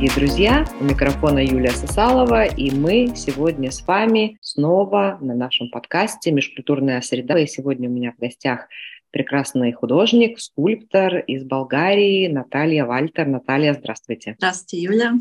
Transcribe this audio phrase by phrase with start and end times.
[0.00, 0.64] дорогие друзья!
[0.80, 7.38] У микрофона Юлия Сосалова, и мы сегодня с вами снова на нашем подкасте «Межкультурная среда».
[7.38, 8.68] И сегодня у меня в гостях
[9.10, 13.26] прекрасный художник, скульптор из Болгарии Наталья Вальтер.
[13.26, 14.36] Наталья, здравствуйте.
[14.38, 15.12] Здравствуйте, Юля.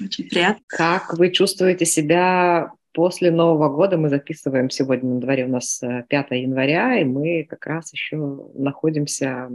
[0.00, 0.62] Очень приятно.
[0.68, 6.26] Как вы чувствуете себя после Нового года мы записываем сегодня на дворе у нас 5
[6.30, 8.16] э, января, и мы как раз еще
[8.54, 9.48] находимся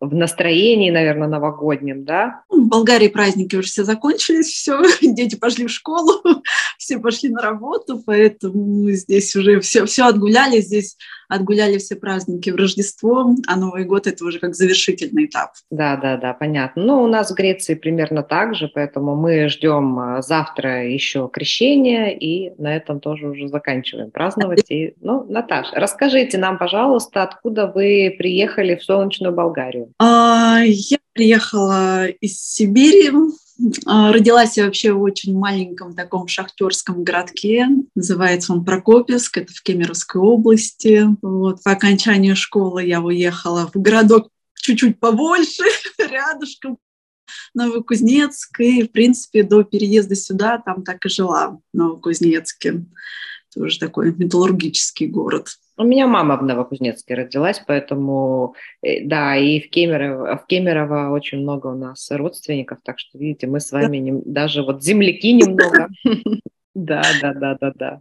[0.00, 2.42] в настроении, наверное, новогоднем, да?
[2.50, 6.22] Ну, в Болгарии праздники уже все закончились, все, дети пошли в школу,
[6.78, 10.96] все пошли на работу, поэтому здесь уже все, все отгуляли, здесь
[11.28, 15.50] отгуляли все праздники в Рождество, а Новый год это уже как завершительный этап.
[15.70, 16.82] Да, да, да, понятно.
[16.82, 22.08] Ну, у нас в Греции примерно так же, поэтому мы ждем э, завтра еще крещения,
[22.08, 24.70] и на этом тоже уже заканчиваем праздновать.
[24.70, 29.92] И, ну, Наташа, расскажите нам, пожалуйста, откуда вы приехали в солнечную Болгарию?
[29.98, 33.10] А, я приехала из Сибири,
[33.86, 39.62] а, Родилась я вообще в очень маленьком таком шахтерском городке, называется он Прокопьевск, это в
[39.62, 41.06] Кемеровской области.
[41.22, 45.64] Вот, по окончанию школы я уехала в городок чуть-чуть побольше,
[45.98, 46.78] рядышком,
[47.54, 52.84] Новокузнецк, и, в принципе, до переезда сюда там так и жила в Новокузнецке.
[53.54, 55.48] Тоже такой металлургический город.
[55.78, 61.38] У меня мама в Новокузнецке родилась, поэтому, э, да, и в Кемерово, в Кемерово очень
[61.38, 65.88] много у нас родственников, так что, видите, мы с вами не, даже вот земляки немного.
[66.74, 68.00] Да, да, да, да, да.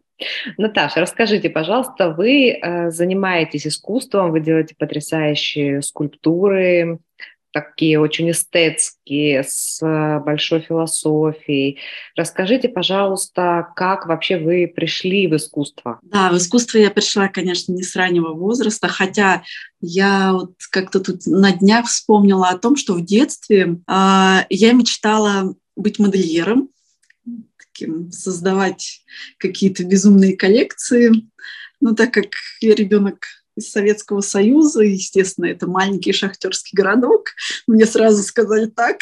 [0.58, 7.00] Наташа, расскажите, пожалуйста, вы э, занимаетесь искусством, вы делаете потрясающие скульптуры,
[7.52, 11.80] такие очень эстетские, с э, большой философией.
[12.16, 16.00] Расскажите, пожалуйста, как вообще вы пришли в искусство?
[16.04, 19.44] Да, в искусство я пришла, конечно, не с раннего возраста, хотя
[19.82, 25.56] я вот как-то тут на днях вспомнила о том, что в детстве э, я мечтала
[25.76, 26.70] быть модельером,
[27.58, 29.04] таким, создавать
[29.38, 31.12] какие-то безумные коллекции.
[31.80, 32.28] Но так как
[32.62, 33.26] я ребенок
[33.58, 34.84] из Советского Союза.
[34.84, 37.32] Естественно, это маленький шахтерский городок.
[37.66, 39.02] Мне сразу сказали так.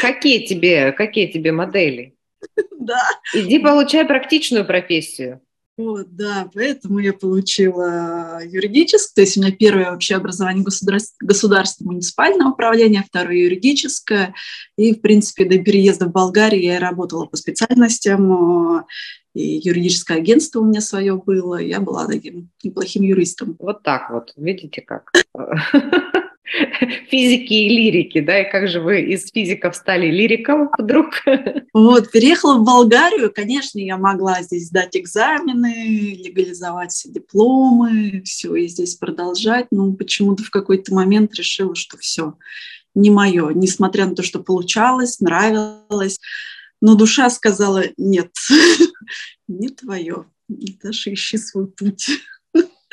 [0.00, 2.14] Какие тебе, какие тебе модели?
[2.78, 3.00] Да.
[3.32, 5.40] Иди получай практичную профессию.
[5.76, 11.84] Вот, да, поэтому я получила юридическое, то есть у меня первое вообще образование государств, государства
[11.84, 14.34] муниципального управления, второе юридическое,
[14.76, 18.86] и, в принципе, до переезда в Болгарию я работала по специальностям,
[19.34, 23.56] и юридическое агентство у меня свое было, я была таким неплохим юристом.
[23.58, 25.10] Вот так вот, видите как?
[27.10, 31.22] физики и лирики, да, и как же вы из физиков стали лириком вдруг?
[31.72, 38.68] Вот, переехала в Болгарию, конечно, я могла здесь сдать экзамены, легализовать все дипломы, все, и
[38.68, 42.34] здесь продолжать, но почему-то в какой-то момент решила, что все,
[42.94, 46.20] не мое, несмотря на то, что получалось, нравилось,
[46.80, 48.30] но душа сказала, нет,
[49.48, 52.08] не твое, Даша, ищи свой путь.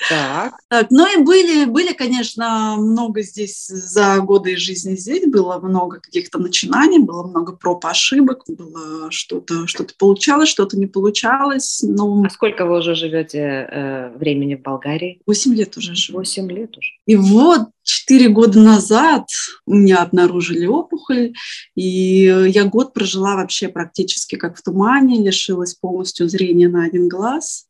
[0.10, 0.54] Так.
[0.68, 0.88] так.
[0.90, 7.00] Ну и были, были, конечно, много здесь за годы жизни здесь, было много каких-то начинаний,
[7.00, 11.84] было много проб ошибок, было что-то что получалось, что-то не получалось.
[11.84, 12.24] Но...
[12.26, 15.22] А сколько вы уже живете э, времени в Болгарии?
[15.26, 16.20] Восемь лет уже живу.
[16.20, 16.92] Восемь лет уже.
[17.06, 19.28] И вот четыре года назад
[19.66, 21.34] у меня обнаружили опухоль,
[21.76, 27.68] и я год прожила вообще практически как в тумане, лишилась полностью зрения на один глаз.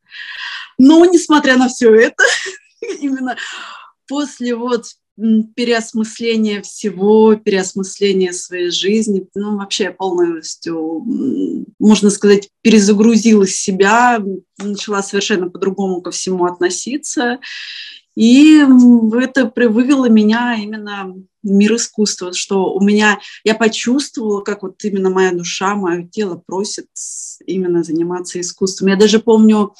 [0.77, 2.23] Но, несмотря на все это,
[2.99, 3.37] именно
[4.07, 4.85] после вот
[5.55, 11.05] переосмысления всего, переосмысления своей жизни, ну, вообще полностью,
[11.79, 14.23] можно сказать, перезагрузила себя,
[14.57, 17.39] начала совершенно по-другому ко всему относиться.
[18.15, 18.59] И
[19.13, 25.31] это вывело меня именно мир искусства, что у меня, я почувствовала, как вот именно моя
[25.31, 26.87] душа, мое тело просит
[27.45, 28.89] именно заниматься искусством.
[28.89, 29.73] Я даже помню,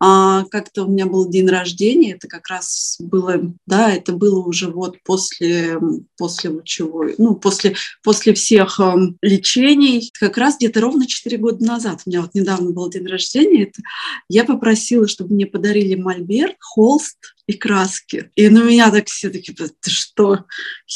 [0.00, 4.68] а, как-то у меня был день рождения, это как раз было, да, это было уже
[4.68, 5.78] вот после,
[6.16, 12.02] после лучевой, ну, после, после всех э, лечений, как раз где-то ровно 4 года назад,
[12.04, 13.80] у меня вот недавно был день рождения, это,
[14.28, 17.18] я попросила, чтобы мне подарили мольберт, холст
[17.48, 18.30] и краски.
[18.36, 20.44] И на меня так все такие, ты что?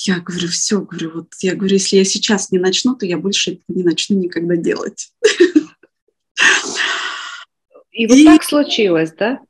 [0.04, 3.52] Я говорю, все, говорю, вот я говорю, если я сейчас не начну, то я больше
[3.52, 5.12] этого не начну никогда делать.
[7.92, 8.24] И вот и...
[8.24, 9.40] так случилось, да?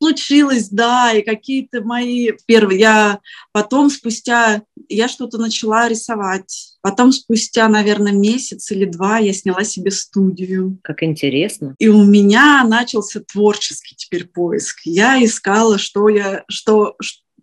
[0.00, 3.20] Случилось, да, и какие-то мои первые, я
[3.52, 9.92] потом спустя, я что-то начала рисовать, потом спустя, наверное, месяц или два я сняла себе
[9.92, 10.78] студию.
[10.82, 11.76] Как интересно.
[11.78, 14.80] И у меня начался творческий теперь поиск.
[14.84, 16.96] Я искала, что я, что,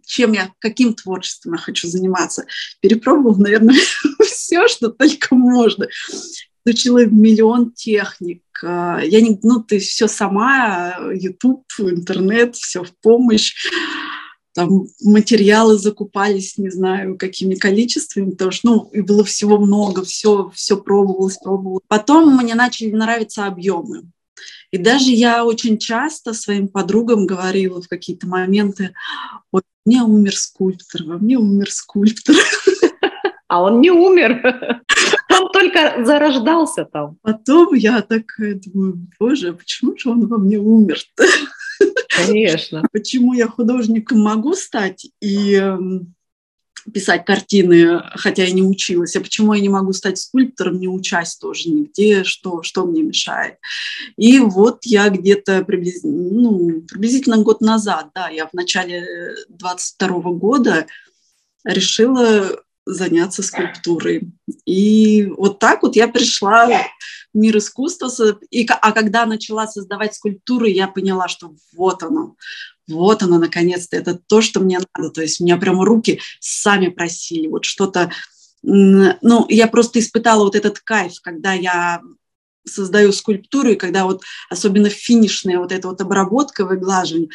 [0.09, 2.45] чем я, каким творчеством я хочу заниматься.
[2.81, 3.75] Перепробовал, наверное,
[4.25, 5.87] все, что только можно.
[6.65, 8.43] Изучила миллион техник.
[8.61, 13.53] Я не, ну, ты все сама, YouTube, интернет, все в помощь
[14.55, 20.75] там материалы закупались, не знаю, какими количествами, что, ну, и было всего много, все, все
[20.75, 21.83] пробовалось, пробовалось.
[21.87, 24.09] Потом мне начали нравиться объемы.
[24.71, 28.93] И даже я очень часто своим подругам говорила в какие-то моменты,
[29.51, 32.35] вот мне умер скульптор, во мне умер скульптор.
[33.47, 34.83] А он не умер.
[35.31, 37.17] Он только зарождался там.
[37.23, 41.25] Потом я такая думаю, боже, почему же он во мне умер-то?
[42.27, 42.83] Конечно.
[42.91, 46.13] Почему я художником могу стать и эм,
[46.93, 51.35] писать картины, хотя я не училась, а почему я не могу стать скульптором, не учась
[51.35, 53.55] тоже нигде, что, что мне мешает.
[54.17, 60.87] И вот я где-то приблизительно, ну, приблизительно год назад, да, я в начале 22 года
[61.63, 64.31] решила заняться скульптурой.
[64.65, 66.69] И вот так вот я пришла
[67.33, 68.09] мир искусства.
[68.49, 72.35] И, а когда начала создавать скульптуры, я поняла, что вот оно,
[72.87, 75.11] вот оно, наконец-то, это то, что мне надо.
[75.11, 78.11] То есть у меня прямо руки сами просили вот что-то.
[78.61, 82.01] Ну, я просто испытала вот этот кайф, когда я
[82.65, 87.29] создаю скульптуру, и когда вот особенно финишная вот эта вот обработка, выглаживание,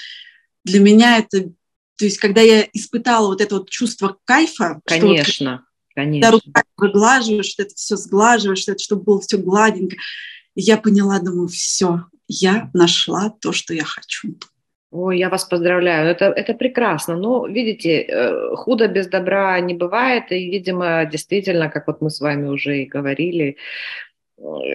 [0.65, 1.51] для меня это
[1.97, 5.65] то есть, когда я испытала вот это вот чувство кайфа, конечно,
[5.95, 6.41] конечно.
[6.41, 9.97] Когда выглаживаешь, что это все сглаживаешь, это, чтобы было все гладенько,
[10.55, 14.37] я поняла, думаю, все, я нашла то, что я хочу.
[14.91, 17.17] Ой, я вас поздравляю, это, это прекрасно.
[17.17, 22.21] Но, видите, э, худо без добра не бывает, и, видимо, действительно, как вот мы с
[22.21, 23.57] вами уже и говорили,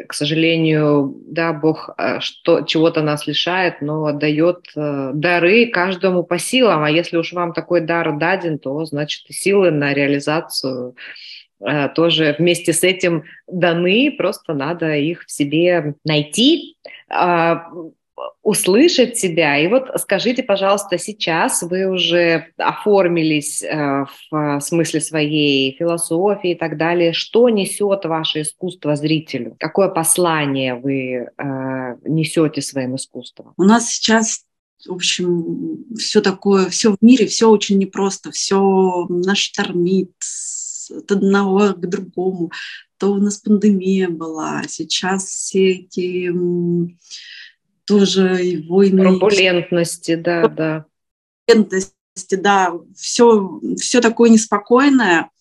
[0.08, 6.40] к сожалению, да, Бог э, что, чего-то нас лишает, но дает э, дары каждому по
[6.40, 6.84] силам.
[6.84, 10.96] А если уж вам такой дар даден, то, значит, силы на реализацию
[11.94, 16.78] тоже вместе с этим даны, просто надо их в себе найти.
[18.50, 19.60] Услышать себя.
[19.60, 26.76] И вот скажите, пожалуйста, сейчас вы уже оформились э, в смысле своей философии и так
[26.76, 27.14] далее.
[27.14, 29.56] Что несет ваше искусство зрителю?
[29.60, 33.54] Какое послание вы э, несете своим искусством?
[33.56, 34.46] У нас сейчас
[34.88, 40.10] в общем, все такое, все в мире, все очень непросто, все наш штормит
[40.90, 42.52] от одного к другому.
[42.98, 46.32] То у нас пандемия была, сейчас все эти
[47.90, 49.04] тоже и войны.
[49.04, 50.86] Турбулентности, да, да.
[51.48, 55.32] Турбулентности, да, все, все такое неспокойное.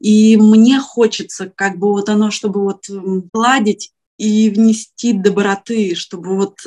[0.00, 2.84] И мне хочется как бы вот оно, чтобы вот
[3.32, 6.60] гладить и внести доброты, чтобы вот,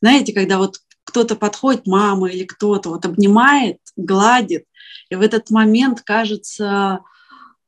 [0.00, 4.66] знаете, когда вот кто-то подходит, мама или кто-то вот обнимает, гладит,
[5.10, 7.00] и в этот момент кажется,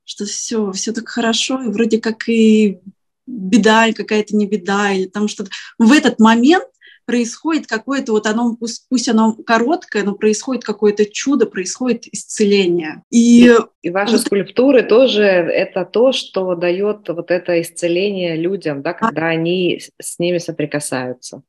[0.05, 2.79] что все, все так хорошо, и вроде как и
[3.27, 5.51] беда какая-то не беда, или там что-то.
[5.79, 6.65] В этот момент
[7.07, 13.03] происходит какое-то, вот оно, пусть, пусть оно короткое, но происходит какое-то чудо, происходит исцеление.
[13.11, 19.27] И, и ваши скульптуры тоже это то, что дает вот это исцеление людям, да, когда
[19.27, 21.43] они с ними соприкасаются.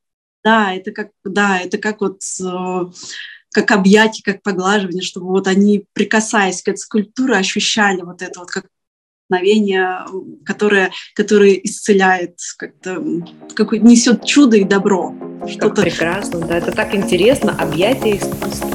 [0.43, 2.85] Да, это как, да, это как вот э,
[3.51, 8.49] как объятие, как поглаживание, чтобы вот они, прикасаясь к этой скульптуре, ощущали вот это вот
[8.51, 8.67] как
[9.29, 9.99] вдохновение,
[10.45, 13.03] которое, которое исцеляет, как-то
[13.55, 15.13] какой несет чудо и добро.
[15.47, 18.69] Что-то прекрасно, да, это так интересно, объятие искусства.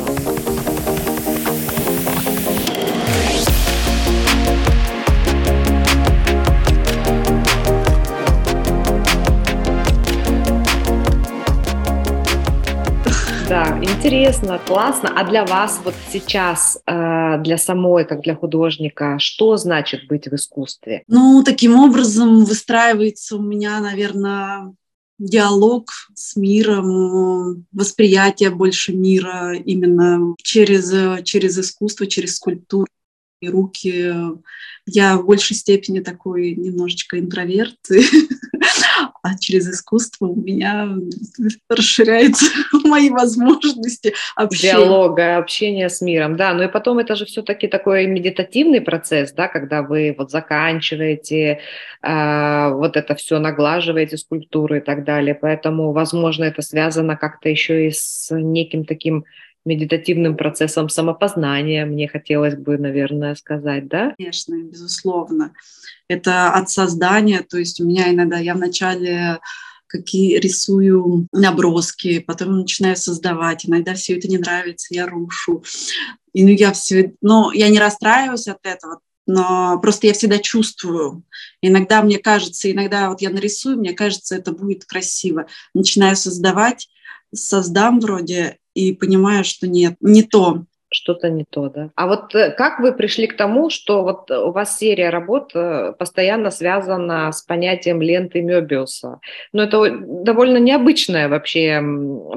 [14.00, 15.12] Интересно, классно.
[15.14, 20.34] А для вас вот сейчас, э, для самой, как для художника, что значит быть в
[20.34, 21.02] искусстве?
[21.06, 24.72] Ну, таким образом выстраивается у меня, наверное,
[25.18, 30.90] диалог с миром, восприятие больше мира именно через,
[31.24, 32.86] через искусство, через скульптуру
[33.42, 34.14] и руки.
[34.86, 37.76] Я в большей степени такой немножечко интроверт,
[39.22, 40.88] а через искусство у меня
[41.68, 42.46] расширяются
[42.84, 44.72] мои возможности общения.
[44.72, 46.54] Диалога, общения с миром, да.
[46.54, 51.60] Ну и потом это же все-таки такой медитативный процесс, да, когда вы вот заканчиваете,
[52.02, 55.34] э, вот это все наглаживаете скульптуры и так далее.
[55.34, 59.24] Поэтому, возможно, это связано как-то еще и с неким таким
[59.70, 64.14] медитативным процессом самопознания, мне хотелось бы, наверное, сказать, да?
[64.18, 65.52] Конечно, безусловно.
[66.08, 69.38] Это от создания, то есть у меня иногда, я вначале
[69.86, 73.66] какие рисую наброски, потом начинаю создавать.
[73.66, 75.64] Иногда все это не нравится, я рушу.
[76.32, 81.24] И ну, я все, ну, я не расстраиваюсь от этого, но просто я всегда чувствую.
[81.60, 85.46] Иногда мне кажется, иногда вот я нарисую, мне кажется, это будет красиво.
[85.74, 86.88] Начинаю создавать,
[87.34, 91.90] создам вроде и понимаю, что нет, не то что-то не то, да.
[91.94, 95.92] А вот э, как вы пришли к тому, что вот у вас серия работ э,
[95.98, 99.20] постоянно связана с понятием ленты Мёбиуса?
[99.52, 101.82] Ну, это довольно необычная вообще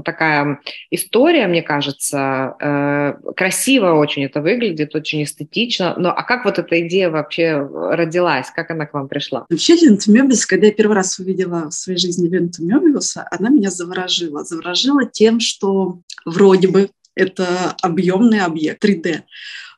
[0.05, 0.59] такая
[0.91, 2.55] история, мне кажется.
[2.59, 5.95] Э, красиво очень это выглядит, очень эстетично.
[5.97, 8.51] Но а как вот эта идея вообще родилась?
[8.51, 9.45] Как она к вам пришла?
[9.49, 13.69] Вообще лента Мёбиус, когда я первый раз увидела в своей жизни ленту Мёбиуса, она меня
[13.69, 14.43] заворожила.
[14.43, 19.23] Заворожила тем, что вроде бы это объемный объект 3D.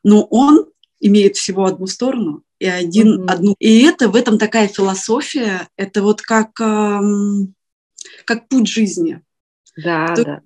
[0.04, 0.68] Но он
[1.00, 3.32] имеет всего одну сторону и один, mm-hmm.
[3.32, 3.56] одну.
[3.60, 7.54] И это в этом такая философия, это вот как, эм,
[8.26, 9.22] как путь жизни.
[9.76, 10.42] Да, То да.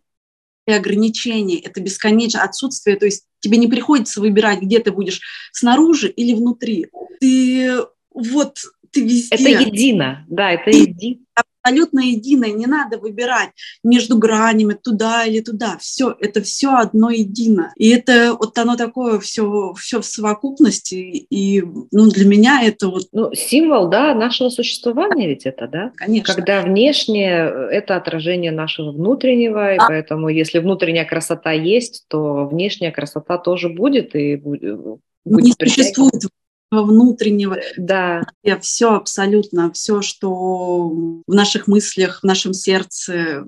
[0.66, 6.10] И ограничения, это бесконечное отсутствие, то есть тебе не приходится выбирать, где ты будешь, снаружи
[6.10, 6.88] или внутри.
[7.20, 8.60] Ты вот,
[8.92, 9.36] ты везде.
[9.36, 11.22] Это едино, да, это едино
[11.70, 13.50] абсолютно единое, не надо выбирать
[13.84, 15.78] между гранями туда или туда.
[15.80, 17.72] Все, это все одно едино.
[17.78, 20.96] И это вот оно такое все, все в совокупности.
[20.96, 23.04] И ну, для меня это вот...
[23.12, 25.92] Ну, символ, да, нашего существования ведь это, да?
[25.96, 26.34] Конечно.
[26.34, 29.88] Когда внешнее– это отражение нашего внутреннего, и а.
[29.88, 34.80] поэтому если внутренняя красота есть, то внешняя красота тоже будет, и будет
[35.26, 36.24] не существует
[36.72, 37.58] внутреннего.
[37.78, 38.24] Да.
[38.62, 43.48] Все абсолютно, все, что в наших мыслях, в нашем сердце,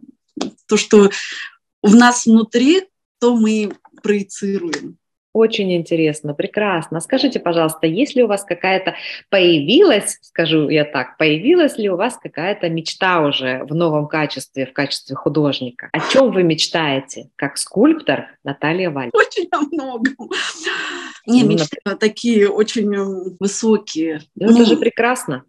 [0.67, 1.11] то, что
[1.83, 2.87] в нас внутри,
[3.19, 4.97] то мы проецируем.
[5.33, 6.99] Очень интересно, прекрасно.
[6.99, 8.95] Скажите, пожалуйста, есть ли у вас какая-то
[9.29, 14.73] появилась, скажу я так, появилась ли у вас какая-то мечта уже в новом качестве, в
[14.73, 15.89] качестве художника?
[15.93, 19.09] О чем вы мечтаете, как скульптор Наталья Валь?
[19.13, 20.29] Очень о многом.
[21.25, 24.21] Не, ну, мечты такие очень э, высокие.
[24.35, 25.45] Ну, ну, это же прекрасно.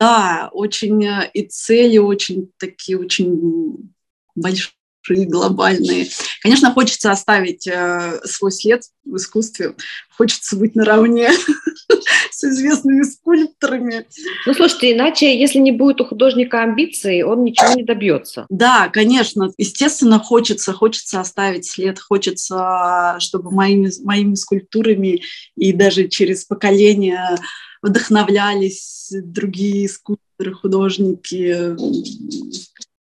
[0.00, 3.92] Да, очень э, и цели очень такие, очень
[4.34, 4.77] большие
[5.16, 6.08] глобальные.
[6.42, 9.74] Конечно, хочется оставить э, свой след в искусстве,
[10.16, 11.30] хочется быть наравне
[12.30, 14.06] с известными скульпторами.
[14.46, 18.46] Ну, слушайте, иначе, если не будет у художника амбиций, он ничего не добьется.
[18.50, 19.50] Да, конечно.
[19.56, 25.22] Естественно, хочется, хочется оставить след, хочется, чтобы моими, моими скульптурами
[25.56, 27.38] и даже через поколения
[27.82, 31.76] вдохновлялись другие скульпторы, художники,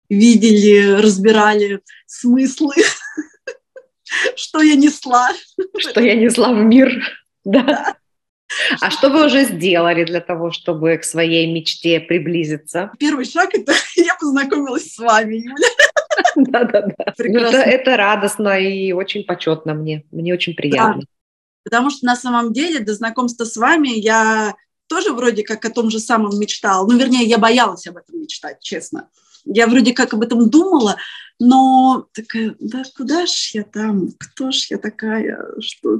[0.09, 2.75] видели, разбирали смыслы,
[4.35, 5.29] что я несла.
[5.77, 6.91] Что я несла в мир,
[7.45, 7.95] да.
[8.79, 12.91] А что вы уже сделали для того, чтобы к своей мечте приблизиться?
[12.97, 15.67] Первый шаг– это я познакомилась с вами, Юля.
[16.35, 17.13] Да-да-да.
[17.17, 20.05] Ну, это, это радостно и очень почетно мне.
[20.11, 21.01] Мне очень приятно.
[21.01, 21.07] Да.
[21.63, 24.55] Потому что на самом деле до знакомства с вами я
[24.87, 26.87] тоже вроде как о том же самом мечтала.
[26.87, 29.09] Ну, вернее, я боялась об этом мечтать, честно.
[29.53, 30.97] Я вроде как об этом думала,
[31.39, 35.99] но такая, да куда ж я там, кто ж я такая, что...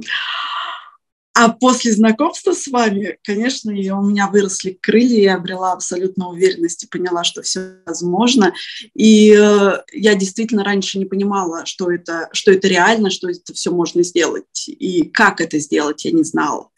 [1.34, 6.82] А после знакомства с вами, конечно, и у меня выросли крылья, я обрела абсолютно уверенность
[6.82, 8.52] и поняла, что все возможно.
[8.96, 13.70] И э, я действительно раньше не понимала, что это, что это реально, что это все
[13.70, 14.66] можно сделать.
[14.66, 16.70] И как это сделать, я не знала.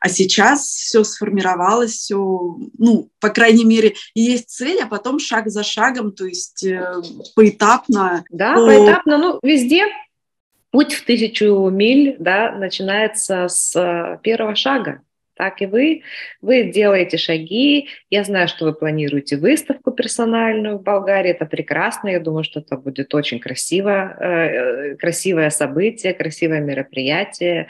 [0.00, 5.62] А сейчас все сформировалось, все, ну, по крайней мере, есть цель, а потом шаг за
[5.62, 7.02] шагом, то есть э,
[7.34, 8.24] поэтапно.
[8.30, 8.66] Да, то...
[8.66, 9.86] поэтапно, ну, везде
[10.70, 15.02] путь в тысячу миль, да, начинается с э, первого шага
[15.34, 16.02] так и вы.
[16.40, 17.88] Вы делаете шаги.
[18.10, 21.30] Я знаю, что вы планируете выставку персональную в Болгарии.
[21.30, 22.08] Это прекрасно.
[22.08, 27.68] Я думаю, что это будет очень красиво, э, красивое событие, красивое мероприятие.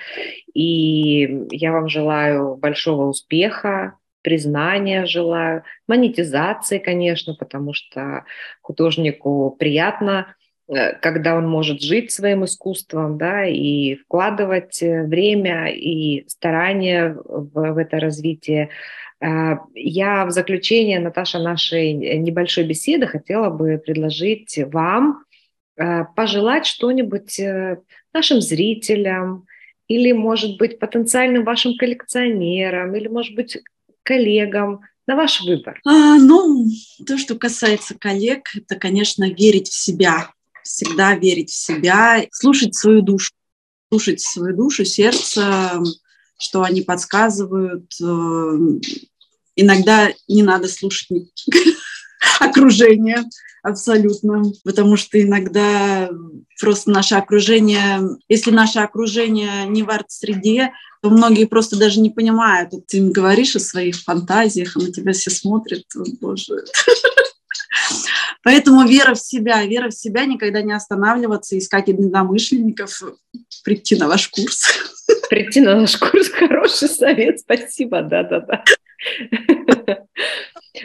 [0.54, 8.25] И я вам желаю большого успеха, признания желаю, монетизации, конечно, потому что
[8.62, 10.35] художнику приятно
[10.66, 17.76] когда он может жить своим искусством, да, и вкладывать э, время и старания в, в
[17.76, 18.71] это развитие.
[19.21, 25.25] Э, я в заключение, Наташа, нашей небольшой беседы хотела бы предложить вам
[26.14, 27.40] пожелать что-нибудь
[28.12, 29.44] нашим зрителям
[29.88, 33.59] или, может быть, потенциальным вашим коллекционерам, или, может быть,
[34.04, 35.80] коллегам, на ваш выбор.
[35.85, 36.66] А, ну,
[37.06, 40.30] то, что касается коллег, это, конечно, верить в себя,
[40.64, 43.33] всегда верить в себя, слушать свою душу,
[43.90, 45.80] слушать свою душу, сердце,
[46.38, 47.92] что они подсказывают.
[48.02, 48.59] Э,
[49.56, 51.09] иногда не надо слушать
[52.40, 53.25] окружение
[53.62, 54.42] абсолютно.
[54.64, 56.11] Потому что иногда
[56.61, 62.71] просто наше окружение, если наше окружение не в арт-среде, то многие просто даже не понимают.
[62.87, 65.85] Ты им говоришь о своих фантазиях, а на тебя все смотрят,
[66.21, 66.64] боже.
[68.44, 73.02] Поэтому вера в себя, вера в себя, никогда не останавливаться, искать единомышленников,
[73.64, 74.68] прийти на ваш курс.
[75.30, 78.62] Прийти на наш курс, хороший совет, спасибо, да-да-да.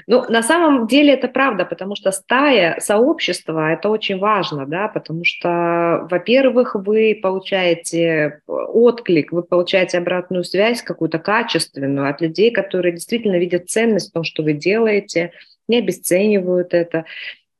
[0.07, 5.25] Ну, на самом деле это правда, потому что стая, сообщество– это очень важно, да, потому
[5.25, 13.37] что, во-первых, вы получаете отклик, вы получаете обратную связь какую-то качественную от людей, которые действительно
[13.37, 15.31] видят ценность в том, что вы делаете,
[15.67, 17.05] не обесценивают это.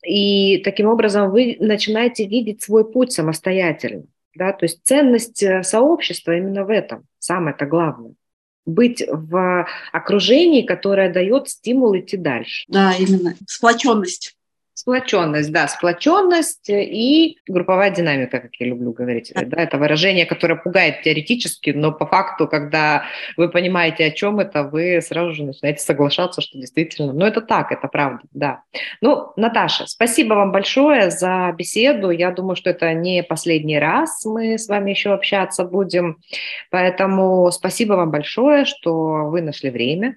[0.03, 4.03] И таким образом вы начинаете видеть свой путь самостоятельно.
[4.36, 4.53] Да?
[4.53, 8.13] То есть ценность э, сообщества именно в этом, самое-то главное
[8.65, 12.65] быть в окружении, которое дает стимул идти дальше.
[12.68, 13.36] Да, именно.
[13.48, 14.36] Сплоченность.
[14.80, 19.30] Сплоченность, да, сплоченность и групповая динамика, как я люблю говорить.
[19.36, 23.04] Да, это выражение, которое пугает теоретически, но по факту, когда
[23.36, 27.74] вы понимаете, о чем это, вы сразу же начинаете соглашаться, что действительно, ну это так,
[27.74, 28.64] это правда, да.
[29.02, 32.10] Ну, Наташа, спасибо вам большое за беседу.
[32.10, 36.22] Я думаю, что это не последний раз мы с вами еще общаться будем.
[36.72, 40.16] Поэтому спасибо вам большое, что вы нашли время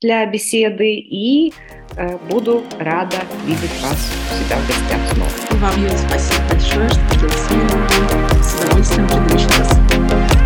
[0.00, 1.52] для беседы и
[1.96, 5.30] э, буду рада видеть вас у себя в гостях снова.
[5.50, 8.42] И вам, Юля, спасибо большое, что поделились с нами.
[8.42, 10.45] С удовольствием приглашу вас.